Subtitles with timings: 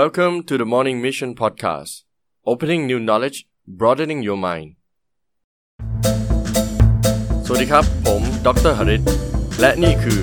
[0.00, 1.92] Welcome to the Morning Mission Podcast
[2.50, 3.38] Opening new knowledge
[3.80, 4.68] broadening your mind
[7.46, 9.02] สวัสดีครับ ผมดรหริต
[9.60, 10.20] และนี่คือ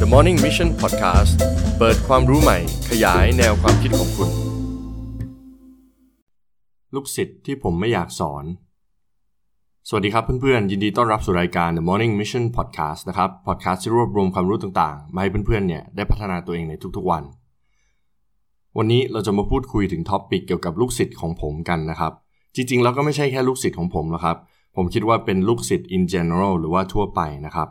[0.00, 1.32] The Morning Mission Podcast
[1.78, 2.58] เปิดความรู้ใหม่
[2.90, 4.30] ขยายแนวความคิดของคุณ
[6.94, 8.44] ลูกศิษย์ที่ผมไม่อยากสอน
[9.88, 17.24] สวัสดีครับเพื่อนๆ ยินดีต้อนรับสู่รายการ The Morning Mission Podcast นะครับ podcast ที่รวบรวมความรู้ต่างๆ มาให้เพื่อนๆ เนี่ยได้พัฒนาตัวเองในทุกๆวัน
[18.80, 22.12] วันนี้เราจะมาพูดคุยถึง topic เกี่ยวกับลูกศิษย์ของผมกันนะครับ
[22.54, 24.36] จริงๆ แล้วก็ไม่ใช่แค่ลูกศิษย์ของผมหรอกครับ
[24.76, 27.68] ผมคิดว่าเป็นลูกศิษย์ in general หรือว่าทั่วไปนะครับ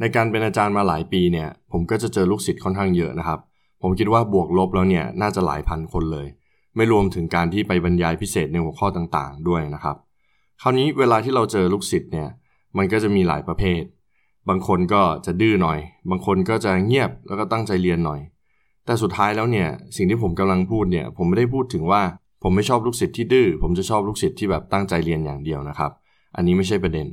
[0.00, 3.38] ในการเป็นอาจารย์มาหลายปีเนี่ย ผมก็จะเจอลูกศิษย์ค่อนข้างเยอะนะครับ
[3.82, 6.26] ผมคิดว่าบวกลบแล้วเนี่ยน่าจะหลายพันคนเลย
[6.76, 9.96] ไม่รวมถึงการที่ไปบรรยายพิเศษในหัวข้อต่างๆ ด้วยนะครับ
[10.62, 12.28] คราวนี้เวลาที่เราเจอลูกศิษย์เนี่ย
[12.76, 13.82] มันก็จะมีหลายประเภท
[14.48, 15.78] บางคนก็จะดื้อหน่อย
[16.10, 18.20] บางคนก็จะเงียบแล้วก็ตั้งใจเรียนหน่อย
[18.88, 22.02] แต่สุดท้ายแล้วเนี่ยสิ่งที่ผมกำลังพูดเนี่ยผมไม่ได้พูดถึงว่า
[22.42, 25.90] ผมไม่ชอบลูกศิษย์ที่ดื้อผมจะชอบลูกศิษย์ที่แบบตั้งใจเรียนอย่างเดียวนะครับ
[26.36, 27.06] อันนี้ไม่ใช่ประเด็น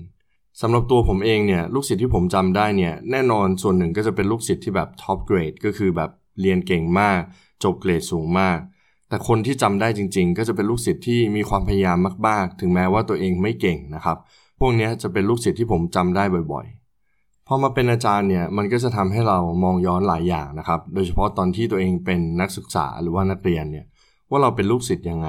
[0.61, 6.09] สำหรับตัวผมเองเนี่ยลูกศิษย์ที่ผมจำได้เนี่ยแน่นอนส่วนหนึ่งก็จะเป็นลูกศิษย์ที่แบบ top grade ก็คือแบบ
[6.41, 7.21] เรียนเก่งมาก
[7.63, 8.57] จบเกรดสูงมาก
[9.09, 14.17] แต่คนที่จำได้จริง ๆ ก็จะเป็นลูกศิษย์ที่มีความพยายามมากๆ ถึงแม้ว่าตัวเองไม่เก่งนะครับ
[14.59, 16.23] พวกนี้จะเป็นลูกศิษย์ที่ผมจำได้
[16.53, 16.84] บ่อยๆ
[17.47, 23.85] พอมาเป็นอาจารย์เนี่ยมันก็จะทำให้เรามองย้อนหลายอย่างนะครับ โดยเฉพาะตอนที่ตัวเองเป็นนักศึกษาหรือว่านักเรียนเนี่ย
[24.29, 25.27] ว่าเราเป็นลูกศิษย์ยังไง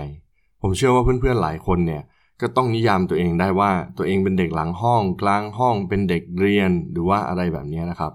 [0.63, 2.03] ผมเชื่อว่าเพื่อนๆหลายคนเนี่ย
[2.41, 8.13] ก็ต้องนิยามตัวเองได้ว่าตัวเองเป็นเด็กหลังห้อง กลางห้องเป็นเด็กเรียนหรือว่าอะไรแบบนี้นะครับ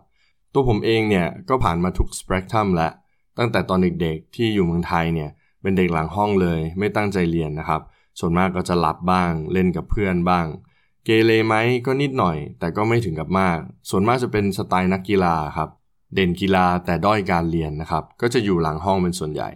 [0.53, 2.91] ตัวผมเองเนี่ยก็ผ่านมาทุกสเปกตรัมแล้ว
[3.37, 5.29] ตั้งแต่ตอนเด็กๆที่อยู่เมืองไทยเนี่ย
[5.61, 7.81] เป็นเด็กหลังห้องเลย ไม่ตั้งใจเรียนนะครับ
[8.19, 10.45] ส่วนมากก็จะหลับบ้าง เล่นกับเพื่อนบ้าง
[11.05, 13.57] เกเรไหมก็นิดหน่อย แต่ก็ไม่ถึงกับมาก
[13.89, 15.69] ส่วนมากจะเป็นสไตล์นักกีฬาครับ
[16.13, 19.49] เด่นกีฬาแต่ด้อยการเรียนนะครับ ก็จะอยู่หลังห้องเป็นส่วนใหญ่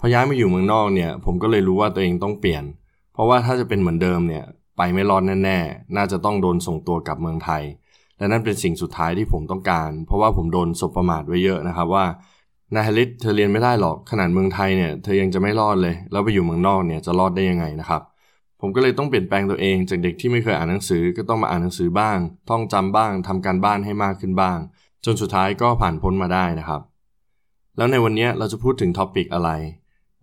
[0.00, 2.64] พอย้ายมาอยู่เมืองนอกเนี่ยผมก็เลยรู้ว่าตัวเองต้องเปลี่ยน
[3.12, 4.44] เพราะว่าถ้าจะเป็นเหมือนเดิมเนี่ย
[4.76, 7.62] ไปไม่รอดแน่ๆ น่าจะต้องโดนส่งตัวกลับเมืองไทย
[8.18, 12.04] และนั่นเป็นสิ่งสุดท้ายที่ผมต้องการ เพราะว่าผมโดนสบประมาทไว้เยอะนะครับว่า
[12.74, 18.02] นาฮลิตเธอเรียนไม่ได้หรอก ขนาดเมืองไทยเนี่ยเธอยังจะไม่รอดเลย แล้วไปอยู่เมืองนอกเนี่ยจะรอดได้ยังไงนะครับ
[18.60, 24.58] ผมก็เลยต้องเปลี่ยนแปลงตัวเองจากเด็กที่ไม่เคยอ่านหนังสือก็ต้องมาอ่านหนังสือบ้าง ท่องจำบ้างทำการบ้านให้มากขึ้นบ้าง
[25.04, 26.82] จนสุดท้ายก็ผ่านพ้นมาได้นะครับ
[27.76, 29.50] แล้วในวันนี้เราจะพูดถึงท็อปิกอะไร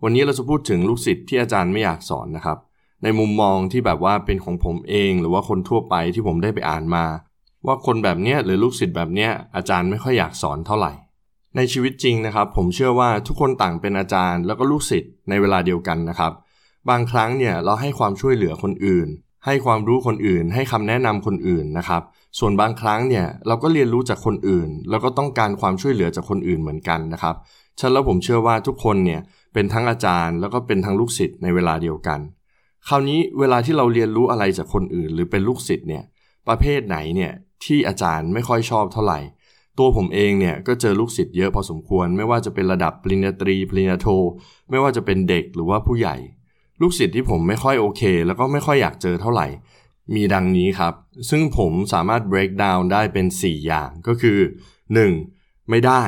[0.02, 2.58] วันนี้เราจะพูดถึงลูกศิษย์ที่อาจารย์ไม่อยากสอนนะครับ
[3.02, 7.04] ในมุมมองที่แบบว่าเป็นของผมเอง หรือว่าคนทั่วไปที่ผมได้ไปอ่านมา
[7.66, 10.92] ว่าคนแบบเนี้ยหรือลูกศิษย์แบบเนี้ยอาจารย์ไม่ค่อยอยากสอนเท่าไหร่
[11.56, 16.32] ในชีวิตจริงนะครับ ผมเชื่อว่าทุกคนต่างเป็นอาจารย์ แล้วก็ลูกศิษย์ในเวลาเดียวกันนะครับ
[16.90, 19.08] บางครั้งเนี่ยเราให้ความช่วยเหลือคนอื่น
[19.46, 22.02] ให้ความรู้คนอื่น ให้คำแนะนำคนอื่นนะครับ
[22.38, 27.34] ส่วนบางครั้งเนี่ยเราก็เรียนรู้จากคนอื่น แล้วก็ต้องการความช่วยเหลือจากคนอื่นเหมือนกันนะครับ
[27.80, 29.20] ฉันแล้วผมเชื่อว่าทุกคนเนี่ย
[29.54, 32.20] เป็นทั้งอาจารย์แล้วก็เป็นทั้งลูกศิษย์ในเวลาเดียวกัน
[32.88, 36.02] คราวนี้เวลาที่เราเรียนรู้อะไรจากคนอื่น หรือเป็นลูกศิษย์เนี่ย
[36.48, 37.32] ประเภทไหนเนี่ย
[37.64, 39.20] ที่อาจารย์ไม่ค่อยชอบเท่าไหร่
[39.78, 44.08] ตัวผมเองเนี่ยก็เจอลูกศิษย์เยอะพอสมควร ไม่ว่าจะเป็นระดับปริญญาตรีปริญญาโท
[44.70, 46.16] ไม่ว่าจะเป็นเด็กหรือว่าผู้ใหญ่
[46.80, 49.46] ลูกศิษย์ที่ผมไม่ค่อยโอเค แล้วก็ไม่ค่อยอยากเจอเท่าไหร่
[50.14, 50.94] มีดังนี้ครับ
[51.30, 54.38] ซึ่งผมสามารถ break down ได้เป็น 4 อย่างก็คือ
[55.04, 55.70] 1.
[55.70, 56.02] ไม่ได้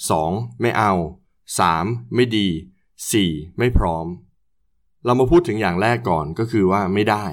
[0.00, 0.60] 2.
[0.60, 0.92] ไม่เอา
[1.58, 2.14] 3.
[2.14, 2.48] ไม่ดี
[3.02, 3.58] 4.
[3.58, 4.06] ไม่พร้อม
[5.04, 7.24] เรามาพูดถึงอย่างแรกก่อนก็คือว่าไม่ได้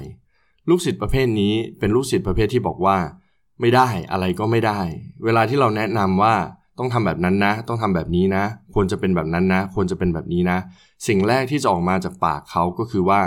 [0.68, 2.98] ลูกศิษย์ประเภทนี้เป็นลูกศิษย์ประเภทที่บอกว่า
[3.60, 4.80] ไม่ได้อะไรก็ไม่ได้
[5.24, 6.34] เวลาที่เราแนะนำว่า
[6.80, 10.58] ต้องทำแบบนั้นนะ ต้องทำแบบนี้นะ ควรจะเป็นแบบนั้นนะ ควรจะเป็นแบบนี้นะ
[11.06, 13.20] สิ่งแรกที่จะออกมาจากปากเขาก็คือว่า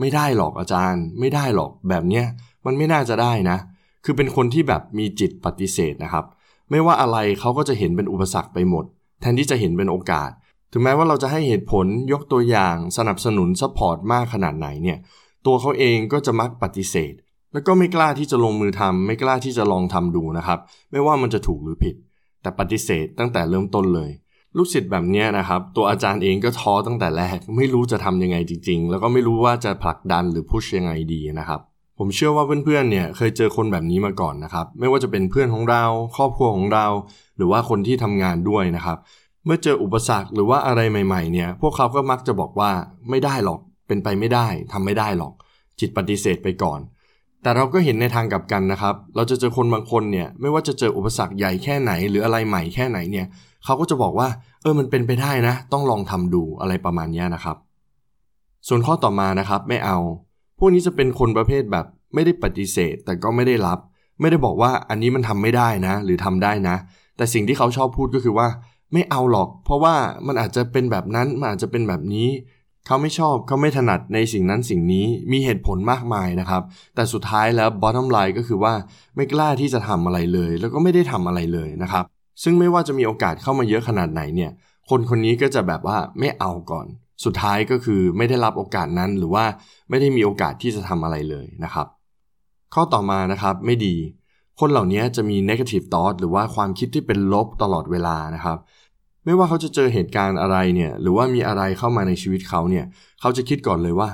[0.00, 2.24] ไม่ได้หรอกอาจารย์ ไม่ได้หรอกแบบเนี้ย
[2.66, 3.58] มันไม่น่าจะได้นะ
[4.04, 6.24] คือเป็นคนที่แบบมีจิตปฏิเสธนะครับ
[6.70, 8.84] ไม่ว่าอะไรเขาก็จะเห็นเป็นอุปสรรคไปหมด
[9.20, 10.30] แทนที่จะเห็นเป็นโอกาส
[10.72, 14.98] ถึงแม้ว่าเราจะให้เหตุผลยกตัวอย่างสนับสนุน support มากขนาดไหนเนี่ย
[15.46, 17.14] ตัวเขาเองก็จะมักปฏิเสธ
[17.52, 20.58] แล้วก็ไม่กล้าที่จะลงมือทำไม่กล้าที่จะลองทำดูนะครับ
[20.90, 21.94] ไม่ว่ามันจะถูกหรือผิด
[22.46, 24.10] แต่ปฏิเสธตั้งแต่เริ่มต้นเลย
[24.56, 31.60] ลูกศิษย์แบบนี้นะครับ ตัวอาจารย์เองก็ท้อตั้งแต่แรก ไม่รู้จะทำยังไงจริง ๆ แล้วก็ไม่รู้ว่าจะผลักดันหรือพุชยังไงดีนะครับ
[31.98, 35.84] ผมเชื่อว่าเพื่อนๆ เนี่ยเคยเจอคนแบบนี้มาก่อนนะครับ ไม่ว่าจะเป็นเพื่อนของเรา
[36.16, 36.86] ครอบครัวของเรา
[37.36, 38.98] หรือว่าคนที่ทำงานด้วยนะครับ
[39.44, 42.70] เมื่อเจออุปสรรคหรือว่าอะไรใหม่ ๆ เนี่ย พวกเขาก็มักจะบอกว่า
[43.10, 45.32] ไม่ได้หรอก เป็นไปไม่ได้ทำไม่ได้หรอก
[45.80, 46.80] จิตปฏิเสธไปก่อน
[47.46, 53.26] แต่เราก็เห็นในทางกลับกันนะครับ เราจะเจอคนบางคนเนี่ยไม่ว่าจะเจออุปสรรคใหญ่แค่ไหน หรืออะไรใหม่แค่ไหนเนี่ย
[53.64, 54.28] เขาก็จะบอกว่า
[54.62, 57.56] เออมันเป็นไปได้นะ ต้องลองทำดูอะไรประมาณนี้นะครับ
[58.68, 59.98] ส่วนข้อต่อมานะครับไม่เอา
[60.58, 63.78] พวกนี้จะเป็นคนประเภทแบบไม่ได้ปฏิเสธ แต่ก็ไม่ได้รับ
[64.20, 66.76] ไม่ได้บอกว่าอันนี้มันทำไม่ได้นะ หรือทำได้นะ
[67.16, 68.48] แต่สิ่งที่เขาชอบพูดก็คือว่า
[68.92, 69.94] ไม่เอาหรอก เพราะว่า
[70.26, 72.28] มันอาจจะเป็นแบบนั้นมันอาจจะเป็นแบบนี้
[72.86, 76.62] เขาไม่ชอบเขาไม่ถนัดในสิ่งนั้นสิ่งนี้มีเหตุผลมากมายนะครับ
[76.94, 78.74] แต่สุดท้ายแล้ว bottom line ก็คือว่า
[79.16, 82.04] ไม่กล้าที่จะทำอะไรเลย แล้วก็ไม่ได้ทำอะไรเลยนะครับ
[82.42, 84.50] ซึ่งไม่ว่าจะมีโอกาสเข้ามาเยอะขนาดไหนเนี่ย
[84.90, 86.86] คนคนนี้ก็จะแบบว่าไม่เอาก่อน
[87.24, 89.44] สุดท้ายก็คือไม่ได้รับโอกาสนั้นหรือว่า
[89.90, 91.86] ไม่ได้มีโอกาสที่จะทำอะไรเลยนะครับ
[92.74, 93.96] ข้อต่อมานะครับไม่ดี
[94.60, 98.58] คนเหล่านี้จะมี negative thought หรือว่าความคิดที่เป็นลบตลอดเวลานะครับ
[99.26, 102.84] ไม่ว่าเขาจะเจอเหตุการณ์อะไรเนี่ย หรือว่ามีอะไรเข้ามาในชีวิตเขาเนี่ย
[103.20, 104.08] เขาจะคิดก่อนเลยว่า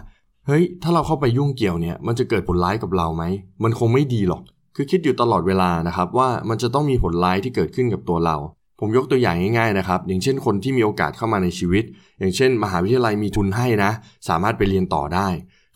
[0.47, 3.25] เฮ้ย ถ้าเราเข้าไปยุ่งเกี่ยวเนี่ย มันจะเกิดผลร้ายกับเราไหม
[3.65, 4.43] มันคงไม่ดีหรอก
[4.77, 8.37] คือคิดอยู่ตลอดเวลานะครับ ว่ามันจะต้องมีผลร้ายที่เกิดขึ้นกับตัวเรา
[8.81, 11.85] ผมยกตัวอย่างง่ายๆนะครับ อย่างเช่นคนที่มีโอกาสเข้ามาในชีวิต
[12.19, 13.91] อย่างเช่น มหาวิทยาลัยมีทุนให้นะ
[14.29, 15.29] สามารถไปเรียนต่อได้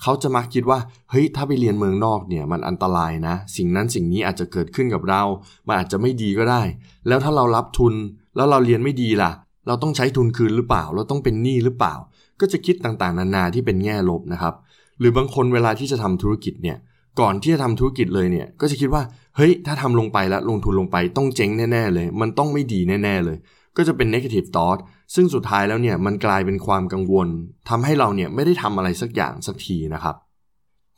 [0.03, 0.79] เขาจะมักคิดว่า
[1.11, 5.23] เฮ้ย ถ้าไปเรียนเมืองนอกเนี่ย มันอันตรายนะ สิ่งนั้นสิ่งนี้อาจจะเกิดขึ้นกับเรา
[5.67, 6.63] มันอาจจะไม่ดีก็ได้
[7.09, 7.95] แล้วถ้าเรารับทุน
[8.37, 9.31] แล้วเราเรียนไม่ดีล่ะ
[9.67, 11.95] เราต้องใช้ทุนคืนหรือเปล่า เราต้องเป็นหนี้หรือเปล่า
[12.41, 14.55] ก็จะคิดต่างๆ นานาที่เป็นแง่ลบนะครับ
[14.99, 16.77] หรือบางคนเวลาที่จะทำธุรกิจเนี่ย
[17.21, 19.03] ก่อนที่จะทำธุรกิจเลยเนี่ย ก็จะคิดว่า
[19.37, 23.37] เฮ้ย ถ้าทำลงไปแล้วลงทุนลงไปต้องเจ๊งแน่ ๆ เลย มันต้องไม่ดีแน่ ๆ เลย
[23.77, 24.79] ก็จะเป็น negative thought
[25.15, 27.29] ซึ่งสุดท้ายแล้วเนี่ย มันกลายเป็นความกังวล
[27.69, 30.17] ทำให้เราเนี่ยไม่ได้ทำอะไรสักอย่างสักทีนะครับ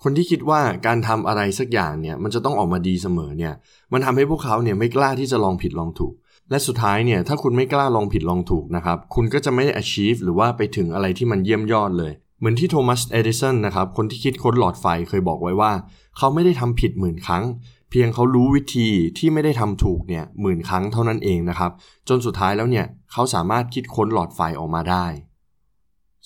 [0.02, 3.54] คนที่คิดว่าการทำอะไรสักอย่างเนี่ยมันจะต้องออกมาดีเสมอเนี่ย
[3.92, 6.14] มันทำให้พวกเขาเนี่ยไม่กล้าที่จะลองผิดลองถูก
[6.50, 15.72] และสุดท้ายเนี่ยถ้าคุณไม่กล้าลองผิดลองถูกนะครับ คุณก็จะไม่ได้ achieve หรือว่าไปถึงอะไรที่มันเยี่ยมยอดเลย เหมือนที่โทมัสเอดิสันนะครับคนที่คิดค้นหลอดไฟเคยบอกไว้ว่า
[16.16, 17.44] เขาไม่ได้ทำผิดหมื่นครั้ง
[17.90, 21.70] เพียงเขารู้วิธีที่ไม่ได้ทำถูกเนี่ยหมื่นครั้งเท่านั้นเองนะครับ
[22.08, 25.06] จนสุดท้ายแล้วเนี่ยเขาสามารถคิดค้นหลอดไฟออกมาได้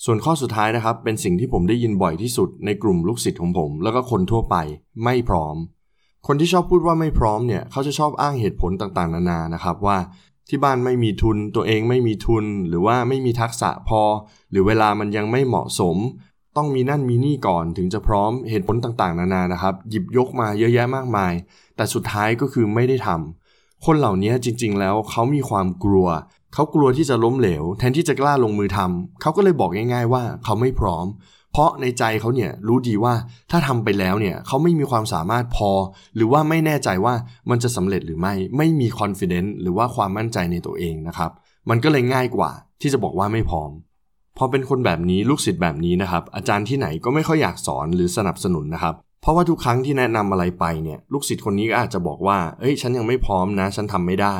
[0.03, 4.55] ส่วนข้อสุดท้ายนะครับเป็นสิ่งที่ผมได้ยินบ่อยที่สุดในกลุ่มลูกศิษย์ของผม แล้วก็คนทั่วไป
[5.03, 5.55] ไม่พร้อม
[6.27, 9.97] คนที่ชอบพูดว่าไม่พร้อมเนี่ยเขาจะชอบอ้างเหตุผลต่างๆ นานานะครับว่า
[10.49, 14.01] ที่บ้านไม่มีทุนตัวเองไม่มีทุน หรือว่าไม่มีทักษะพอ
[14.51, 15.97] หรือเวลามันยังไม่เหมาะสม
[16.57, 21.33] ต้องมีนั่นมีนี่ก่อนถึงจะพร้อมเหตุผลต่างๆ นานานะครับ หยิบยกมาเยอะแยะมากมาย
[21.75, 26.07] แต่สุดท้ายก็คือไม่ได้ทำคนเหล่านี้จริง ๆ แล้วเขามีความกลัว
[26.53, 31.05] เขากลัวที่จะล้มเหลว แทนที่จะกล้าลงมือทำเขาก็เลยบอกง่าย ๆ ว่าเขาไม่พร้อม
[31.53, 33.13] เพราะในใจเขาเนี่ยรู้ดีว่า
[33.51, 35.71] ถ้าทำไปแล้วเนี่ยเขาไม่มีความสามารถพอ
[36.15, 37.13] หรือว่าไม่แน่ใจว่า
[37.49, 41.31] มันจะสำเร็จหรือไม่ ไม่มีคอนฟ idence หรือว่าความมั่นใจในตัวเองนะครับ
[41.69, 42.51] มันก็เลยง่ายกว่า
[42.81, 43.71] ที่จะบอกว่าไม่พร้อม
[44.37, 54.37] พอเป็นคนแบบนี้ลูกศิษย์แบบนี้นะครับ อาจารย์ที่ไหนก็ไม่ค่อยอยากสอนหรือสนับสนุนนะครับ เพราะว่าทุกครั้งที่แนะนำอะไรไปเนี่ยลูกศิษย์คนนี้ก็อาจจะบอกว่า เอ้ย ฉันยังไม่พร้อมนะ ฉันทำไม่ได้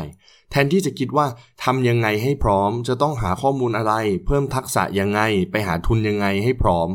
[0.52, 1.26] แทนที่จะคิดว่า
[1.64, 3.94] ทำยังไงให้พร้อม จะต้องหาข้อมูลอะไร
[4.26, 5.22] เพิ่มทักษะยังไง
[5.52, 6.90] ไปหาทุนยังไงให้พร้อม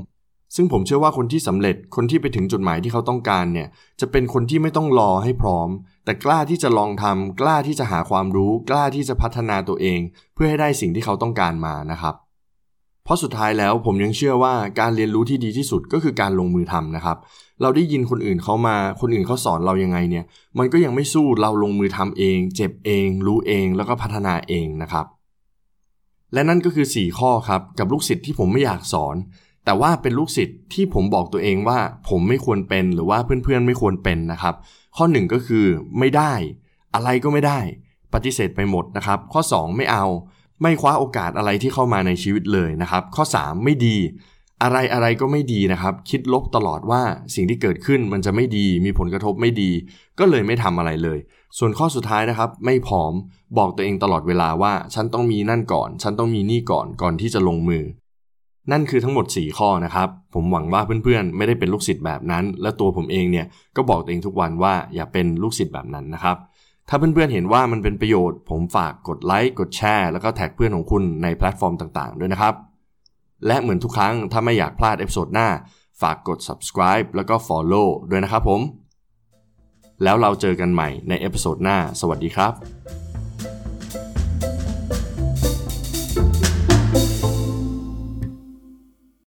[0.56, 3.68] ซึ่งผมเชื่อว่าคนที่สำเร็จคนที่ไปถึงจุดหมายที่เขาต้องการเนี่ย
[4.00, 5.68] จะเป็นคนที่ไม่ต้องรอให้พร้อม
[6.04, 10.00] แต่กล้าที่จะลองทำกล้าที่จะหาความรู้ กล้าที่จะพัฒนาตัวเอง
[10.34, 12.14] เพื่อให้ได้สิ่งที่เขาต้องการมานะครับ
[13.08, 17.16] เพราะสุดท้ายแล้วผมยังเชื่อว่าการเรียนรู้ที่ดีที่สุดก็คือการลงมือทำนะครับ
[17.62, 20.24] เราได้ยินคนอื่นเขามา คนอื่นเขาสอนเรายังไงเนี่ย
[20.58, 25.06] มันก็ยังไม่สู้เราลงมือทำเอง เจ็บเอง รู้เองแล้วก็พัฒนาเองนะครับ
[26.32, 29.16] และนั่นก็คือ 4 ข้อครับกับลูกศิษย์ที่ผมไม่อยากสอน
[29.64, 31.78] แต่ว่าเป็นลูกศิษย์ที่ผมบอกตัวเองว่า
[32.08, 34.54] ผมไม่ควรเป็นหรือว่าเพื่อนๆไม่ควรเป็นนะครับ
[34.96, 35.64] ข้อ 1 ก็คือ
[35.98, 36.32] ไม่ได้
[36.94, 37.60] อะไรก็ไม่ได้
[38.14, 40.04] ปฏิเสธไปหมดนะครับ ข้อ 2 ไม่เอา
[40.62, 43.96] ไม่คว้าโอกาสอะไรที่เข้ามาในชีวิตเลยนะครับ ข้อ 3 ไม่ดี
[44.62, 47.02] อะไรอะไรก็ไม่ดีนะครับ คิดลบตลอดว่า
[47.34, 49.70] สิ่งที่เกิดขึ้นมันจะไม่ดี มีผลกระทบไม่ดี
[50.18, 51.18] ก็เลยไม่ทำอะไรเลย
[51.58, 53.12] ส่วนข้อสุดท้ายนะครับ ไม่พร้อม
[53.58, 57.84] บอกตัวเองตลอดเวลาว่า ฉันต้องมีนั่นก่อน ฉันต้องมีนี่ก่อนก่อนที่จะลงมือ
[58.72, 66.36] นั่นคือทั้งหมด 4 ข้อนะครับ ผมหวังว่าเพื่อนๆ ไม่ได้เป็นลูกศิษย์แบบนั้น และตัวผมเองเนี่ยก็บอกตัวเองทุกวันว่าอย่าเป็นลูกศิษย์แบบนั้นนะครับ
[66.90, 72.54] ถ้าเพื่อนๆเห็นว่ามันเป็นประโยชน์ผมฝากกดไลค์กดแชร์แล้วก็แท็กเพื่อนของคุณในแพลตฟอร์มต่างๆ ด้วยนะครับ
[73.46, 75.48] และเหมือนทุกครั้งถ้าไม่อยากพลาด episode หน้า
[76.02, 78.60] ฝากกด subscribe แล้วก็ follow ด้วยนะครับผม
[80.02, 82.97] แล้วเราเจอกันใหม่ใน episode หน้า สวัสดีครับ